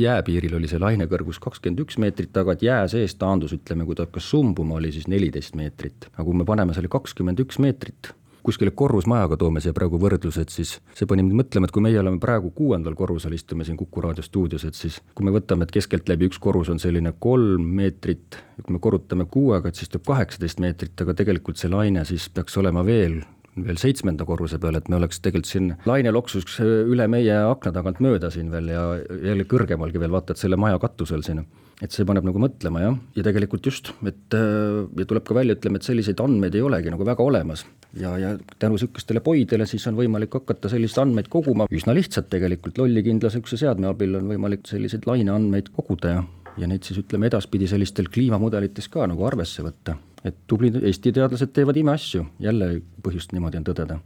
jääpiiril 0.02 0.59
oli 0.59 0.69
see 0.69 0.83
laine 0.83 1.07
kõrgus 1.11 1.38
kakskümmend 1.42 1.81
üks 1.87 1.97
meetrit, 2.02 2.35
aga 2.37 2.52
et 2.52 2.66
jää 2.66 2.83
sees 2.90 3.14
taandus, 3.19 3.54
ütleme, 3.54 3.87
kui 3.87 3.95
ta 3.99 4.04
hakkas 4.09 4.28
sumbuma, 4.35 4.81
oli 4.81 4.90
siis 4.92 5.07
neliteist 5.09 5.54
meetrit. 5.54 6.11
aga 6.12 6.26
kui 6.26 6.35
me 6.35 6.45
paneme 6.49 6.75
selle 6.75 6.90
kakskümmend 6.90 7.40
üks 7.47 7.62
meetrit 7.62 8.12
kuskile 8.43 8.73
korrusmajaga 8.75 9.37
toome 9.41 9.63
siia 9.63 9.75
praegu 9.77 10.01
võrdlused, 10.03 10.51
siis 10.53 10.77
see 10.99 11.09
pani 11.09 11.25
mind 11.27 11.39
mõtlema, 11.43 11.69
et 11.69 11.75
kui 11.75 11.85
meie 11.85 11.99
oleme 12.01 12.21
praegu 12.23 12.51
kuuendal 12.55 12.97
korrusel, 12.99 13.35
istume 13.37 13.67
siin 13.67 13.79
Kuku 13.81 14.03
raadio 14.05 14.25
stuudios, 14.27 14.65
et 14.69 14.79
siis 14.79 15.01
kui 15.15 15.27
me 15.27 15.35
võtame, 15.35 15.67
et 15.67 15.75
keskeltläbi 15.75 16.31
üks 16.31 16.41
korrus 16.43 16.71
on 16.73 16.81
selline 16.83 17.15
kolm 17.23 17.69
meetrit, 17.79 18.41
kui 18.63 18.77
me 18.77 18.83
korrutame 18.83 19.27
kuuega, 19.31 19.71
et 19.71 19.79
siis 19.79 19.93
tuleb 19.93 20.07
kaheksateist 20.11 20.63
meetrit, 20.63 20.95
aga 21.05 21.15
tegelikult 21.23 21.61
see 21.61 21.71
laine 21.73 22.05
siis 22.09 22.29
peaks 22.35 22.59
olema 22.61 22.85
veel 22.87 23.23
veel 23.53 23.77
seitsmenda 23.77 24.25
korruse 24.25 24.57
peal, 24.59 24.79
et 24.79 24.87
me 24.89 24.97
oleks 24.97 25.21
tegelikult 25.21 25.51
siin 25.51 25.67
laine 25.85 26.13
loksuks 26.15 26.57
üle 26.65 27.05
meie 27.13 27.35
akna 27.45 27.73
tagant 27.77 28.01
mööda 28.01 28.31
siin 28.33 28.49
veel 28.53 28.71
ja 28.73 28.85
jälle 29.13 29.45
kõrgemalgi 29.49 30.01
veel, 30.01 30.15
vaata 30.15 30.33
et 30.33 30.41
selle 30.41 30.57
maja 30.57 30.81
katusel 30.81 31.25
siin 31.27 31.45
et 31.83 31.95
see 31.95 32.07
paneb 32.07 32.27
nagu 32.27 32.39
mõtlema 32.43 32.83
jah, 32.85 32.99
ja 33.17 33.25
tegelikult 33.27 33.67
just, 33.67 33.93
et 34.07 34.37
äh, 34.39 34.83
ja 34.99 35.07
tuleb 35.09 35.25
ka 35.27 35.37
välja, 35.37 35.57
ütleme, 35.59 35.81
et 35.81 35.89
selliseid 35.89 36.21
andmeid 36.23 36.55
ei 36.55 36.62
olegi 36.62 36.93
nagu 36.95 37.07
väga 37.07 37.25
olemas. 37.25 37.65
ja, 37.99 38.15
ja 38.19 38.37
tänu 38.59 38.79
niisugustele 38.79 39.21
poidele 39.21 39.67
siis 39.67 39.87
on 39.91 39.99
võimalik 39.99 40.33
hakata 40.39 40.71
selliseid 40.73 41.03
andmeid 41.07 41.29
koguma. 41.33 41.67
Üsna 41.71 41.95
lihtsalt 41.97 42.31
tegelikult, 42.33 42.79
lollikindla 42.79 43.29
niisuguse 43.29 43.59
seadme 43.61 43.91
abil 43.91 44.15
on 44.21 44.31
võimalik 44.31 44.65
selliseid 44.71 45.09
laineandmeid 45.11 45.75
koguda 45.75 46.17
ja 46.17 46.23
ja 46.61 46.69
neid 46.69 46.85
siis 46.85 47.01
ütleme 47.01 47.29
edaspidi 47.31 47.69
sellistel 47.69 48.11
kliimamudelites 48.12 48.89
ka 48.93 49.07
nagu 49.09 49.25
arvesse 49.27 49.65
võtta. 49.65 49.97
et 50.25 50.37
tublid 50.47 50.77
Eesti 50.79 51.11
teadlased 51.12 51.51
teevad 51.51 51.77
imeasju, 51.77 52.21
jälle 52.39 52.67
põhjust 53.03 53.33
niimoodi 53.35 53.59
on 53.59 53.65
tõdeda. 53.67 53.97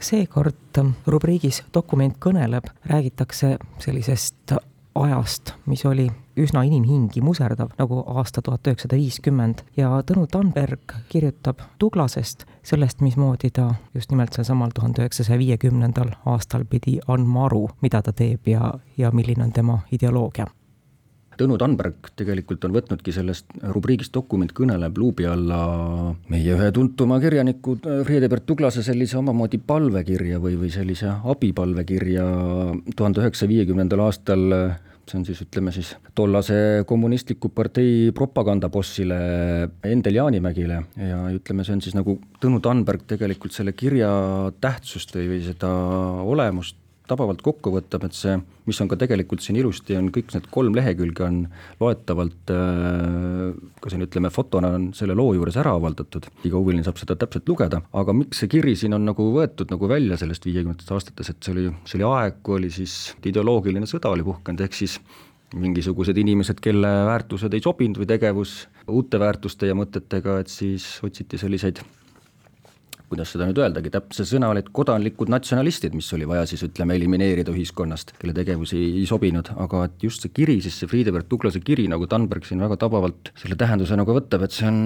Seekord 0.00 0.80
rubriigis 1.06 1.60
Dokument 1.74 2.16
kõneleb, 2.18 2.66
räägitakse 2.88 3.58
sellisest 3.78 4.56
ajast, 4.94 5.54
mis 5.66 5.84
oli 5.86 6.08
üsna 6.40 6.62
inimhingi 6.66 7.20
muserdav, 7.20 7.72
nagu 7.78 8.02
aasta 8.06 8.42
tuhat 8.42 8.66
üheksasada 8.66 8.98
viiskümmend. 8.98 9.64
Ja 9.76 10.02
Tõnu 10.06 10.26
Tanberg 10.30 10.94
kirjutab 11.08 11.62
Tuglasest, 11.78 12.46
sellest, 12.62 13.00
mismoodi 13.04 13.50
ta 13.54 13.74
just 13.94 14.10
nimelt 14.10 14.36
sealsamal 14.36 14.72
tuhande 14.74 15.04
üheksasaja 15.04 15.38
viiekümnendal 15.38 16.14
aastal 16.26 16.64
pidi 16.64 16.98
andma 17.08 17.46
aru, 17.48 17.68
mida 17.82 18.02
ta 18.02 18.12
teeb 18.12 18.48
ja, 18.48 18.72
ja 18.96 19.12
milline 19.12 19.44
on 19.48 19.52
tema 19.52 19.82
ideoloogia 19.92 20.48
Tõnu 21.40 21.56
Tanberg 21.60 22.10
tegelikult 22.20 22.66
on 22.68 22.74
võtnudki 22.74 23.14
sellest 23.16 23.54
rubriigist 23.72 24.12
Dokument 24.12 24.52
kõneleb 24.52 24.98
luubi 25.00 25.24
alla 25.24 25.60
meie 26.28 26.52
ühe 26.56 26.68
tuntuma 26.76 27.16
kirjaniku 27.22 27.78
Friedebert 27.80 28.44
Tuglase 28.50 28.84
sellise 28.84 29.16
omamoodi 29.20 29.62
palvekirja 29.64 30.40
või, 30.42 30.58
või 30.60 30.72
sellise 30.74 31.14
abipalvekirja 31.32 32.28
tuhande 32.96 33.24
üheksasaja 33.24 33.54
viiekümnendal 33.54 34.04
aastal 34.04 34.46
see 35.10 35.18
on 35.18 35.24
siis 35.26 35.40
ütleme 35.42 35.72
siis 35.74 35.90
tollase 36.14 36.84
kommunistliku 36.86 37.50
partei 37.54 38.10
propagandabossile 38.14 39.18
Endel 39.90 40.20
Jaanimägile. 40.20 40.82
Ja 41.00 41.22
ütleme, 41.34 41.66
see 41.66 41.76
on 41.78 41.82
siis 41.84 41.96
nagu 41.98 42.18
Tõnu 42.40 42.60
Tanberg 42.64 43.04
tegelikult 43.10 43.56
selle 43.56 43.74
kirja 43.76 44.10
tähtsust 44.62 45.16
või, 45.16 45.26
või 45.34 45.42
seda 45.44 45.70
olemust 46.24 46.79
tabavalt 47.10 47.42
kokku 47.44 47.72
võtab, 47.74 48.06
et 48.06 48.16
see, 48.16 48.36
mis 48.68 48.80
on 48.82 48.90
ka 48.90 48.98
tegelikult 49.00 49.42
siin 49.44 49.58
ilusti, 49.60 49.96
on 49.98 50.10
kõik 50.14 50.34
need 50.34 50.46
kolm 50.54 50.76
lehekülge 50.78 51.24
on 51.26 51.40
loetavalt 51.82 52.52
äh, 52.54 53.46
ka 53.82 53.92
siin 53.92 54.06
ütleme, 54.06 54.32
fotona 54.34 54.72
on 54.78 54.90
selle 54.96 55.16
loo 55.18 55.34
juures 55.36 55.58
ära 55.60 55.74
avaldatud, 55.78 56.28
iga 56.46 56.58
huviline 56.58 56.86
saab 56.86 57.00
seda 57.02 57.18
täpselt 57.20 57.48
lugeda, 57.50 57.82
aga 58.02 58.14
miks 58.16 58.42
see 58.42 58.52
kiri 58.52 58.76
siin 58.78 58.94
on 58.96 59.08
nagu 59.08 59.30
võetud 59.34 59.72
nagu 59.74 59.90
välja 59.90 60.18
sellest 60.20 60.46
viiekümnendatest 60.48 60.94
aastates, 60.96 61.32
et 61.32 61.42
see 61.42 61.56
oli, 61.56 61.66
see 61.84 62.00
oli 62.00 62.08
aeg, 62.10 62.40
kui 62.46 62.60
oli 62.60 62.70
siis 62.74 63.00
ideoloogiline 63.26 63.90
sõda 63.90 64.12
oli 64.14 64.26
puhkenud, 64.26 64.62
ehk 64.66 64.78
siis 64.78 65.00
mingisugused 65.58 66.18
inimesed, 66.18 66.60
kelle 66.62 66.90
väärtused 67.08 67.54
ei 67.56 67.62
sobinud 67.64 67.98
või 67.98 68.06
tegevus 68.10 68.60
uute 68.90 69.18
väärtuste 69.18 69.70
ja 69.70 69.74
mõtetega, 69.78 70.38
et 70.42 70.52
siis 70.52 70.86
otsiti 71.06 71.40
selliseid 71.40 71.82
kuidas 73.10 73.32
seda 73.34 73.48
nüüd 73.48 73.58
öeldagi, 73.58 73.90
täpse 73.90 74.22
sõna 74.28 74.52
olid 74.52 74.68
kodanlikud 74.74 75.30
natsionalistid, 75.32 75.96
mis 75.98 76.06
oli 76.14 76.28
vaja 76.30 76.44
siis 76.46 76.62
ütleme 76.62 76.94
elimineerida 76.94 77.50
ühiskonnast, 77.50 78.12
kelle 78.20 78.34
tegevus 78.36 78.70
ei, 78.76 79.02
sobinud, 79.10 79.50
aga 79.64 79.82
et 79.88 80.04
just 80.06 80.22
see 80.22 80.30
kiri, 80.34 80.60
siis 80.62 80.78
see 80.78 80.90
Friedebert 80.90 81.26
Tuglase 81.30 81.62
kiri, 81.64 81.88
nagu 81.90 82.06
Tanberg 82.10 82.46
siin 82.46 82.62
väga 82.62 82.78
tabavalt 82.84 83.32
selle 83.40 83.58
tähenduse 83.58 83.98
nagu 83.98 84.14
võtab, 84.14 84.46
et 84.46 84.54
see 84.54 84.68
on 84.70 84.80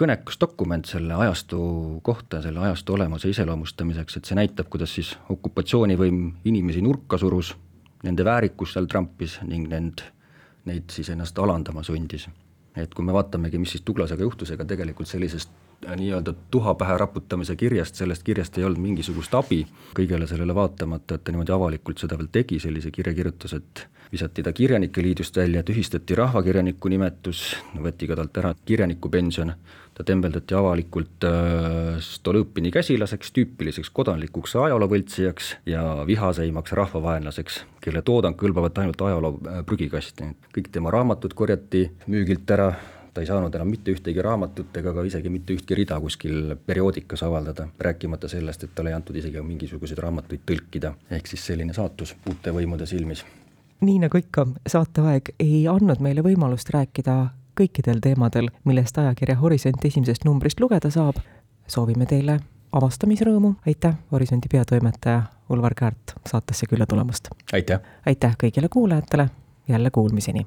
kõnekas 0.00 0.40
dokument 0.42 0.90
selle 0.90 1.14
ajastu 1.22 1.62
kohta, 2.02 2.42
selle 2.42 2.64
ajastu 2.66 2.98
olemuse 2.98 3.30
iseloomustamiseks, 3.30 4.18
et 4.18 4.30
see 4.30 4.38
näitab, 4.42 4.66
kuidas 4.72 4.98
siis 4.98 5.14
okupatsioonivõim 5.30 6.22
inimesi 6.50 6.82
nurka 6.82 7.20
surus, 7.22 7.54
nende 8.02 8.26
väärikus 8.26 8.74
seal 8.74 8.90
trampis 8.90 9.38
ning 9.46 9.70
nend 9.70 10.02
neid 10.66 10.90
siis 10.94 11.14
ennast 11.14 11.38
alandama 11.38 11.86
sundis. 11.86 12.26
et 12.74 12.94
kui 12.94 13.04
me 13.04 13.12
vaatamegi, 13.12 13.58
mis 13.60 13.76
siis 13.76 13.82
Douglasega 13.86 14.24
juhtus, 14.24 14.50
ega 14.50 14.64
tegelikult 14.64 15.06
sellisest 15.06 15.50
nii-öelda 15.86 16.34
tuha 16.50 16.74
pähe 16.78 16.98
raputamise 16.98 17.56
kirjast, 17.56 17.98
sellest 17.98 18.22
kirjast 18.22 18.58
ei 18.58 18.64
olnud 18.64 18.82
mingisugust 18.82 19.34
abi, 19.34 19.62
kõigele 19.96 20.28
sellele 20.30 20.54
vaatamata, 20.54 21.18
et 21.18 21.24
ta 21.24 21.34
niimoodi 21.34 21.54
avalikult 21.54 22.02
seda 22.02 22.18
veel 22.18 22.30
tegi, 22.32 22.60
sellise 22.62 22.90
kirja 22.94 23.14
kirjutas, 23.16 23.56
et 23.58 23.86
visati 24.12 24.42
ta 24.42 24.52
Kirjanike 24.52 25.02
Liidust 25.02 25.36
välja, 25.36 25.62
tühistati 25.62 26.14
rahvakirjaniku 26.14 26.90
nimetus, 26.92 27.56
võeti 27.80 28.08
ka 28.10 28.16
talt 28.18 28.36
ära 28.42 28.52
kirjanikupension, 28.68 29.54
ta 29.96 30.04
tembeldati 30.04 30.56
avalikult 30.56 31.24
äh, 31.28 31.96
Stolõpini 32.04 32.72
käsilaseks, 32.72 33.32
tüüpiliseks 33.36 33.90
kodanlikuks 33.92 34.56
ajaloovõltsijaks 34.60 35.52
ja 35.72 35.82
vihaseimaks 36.08 36.76
rahvavaenlaseks, 36.76 37.62
kelle 37.80 38.04
toodang 38.04 38.36
kõlbavad 38.38 38.82
ainult 38.84 39.00
ajaloo 39.08 39.38
äh, 39.40 39.62
prügikasti. 39.68 40.32
kõik 40.52 40.68
tema 40.72 40.92
raamatud 40.92 41.34
korjati 41.34 41.88
müügilt 42.06 42.50
ära, 42.50 42.74
ta 43.14 43.20
ei 43.20 43.28
saanud 43.28 43.54
enam 43.54 43.68
mitte 43.68 43.92
ühtegi 43.92 44.22
raamatut 44.24 44.76
ega 44.80 44.94
ka 44.94 45.04
isegi 45.04 45.28
mitte 45.28 45.54
ühtki 45.56 45.76
rida 45.76 46.00
kuskil 46.00 46.56
perioodikas 46.66 47.22
avaldada, 47.22 47.68
rääkimata 47.78 48.28
sellest, 48.28 48.64
et 48.64 48.74
talle 48.74 48.90
ei 48.90 48.96
antud 48.96 49.16
isegi 49.16 49.42
mingisuguseid 49.42 50.00
raamatuid 50.00 50.46
tõlkida, 50.48 50.94
ehk 51.10 51.30
siis 51.30 51.46
selline 51.52 51.76
saatus 51.76 52.16
uute 52.28 52.54
võimude 52.54 52.88
silmis 52.88 53.24
nii 53.82 53.98
nagu 53.98 54.18
ikka, 54.18 54.46
saateaeg 54.68 55.34
ei 55.42 55.64
andnud 55.68 55.98
meile 56.04 56.22
võimalust 56.22 56.70
rääkida 56.70 57.16
kõikidel 57.58 58.00
teemadel, 58.02 58.48
millest 58.64 58.98
ajakirja 58.98 59.36
Horisont 59.40 59.84
esimesest 59.84 60.24
numbrist 60.24 60.60
lugeda 60.60 60.90
saab. 60.90 61.18
soovime 61.66 62.06
teile 62.06 62.38
avastamisrõõmu, 62.72 63.54
aitäh, 63.66 63.94
Horisondi 64.12 64.48
peatoimetaja 64.52 65.22
Ulvar 65.48 65.74
Käärt 65.74 66.14
saatesse 66.26 66.66
külla 66.66 66.86
tulemast! 66.86 67.28
aitäh! 67.52 67.80
aitäh 68.06 68.36
kõigile 68.44 68.68
kuulajatele, 68.68 69.28
jälle 69.68 69.90
kuulmiseni! 69.90 70.46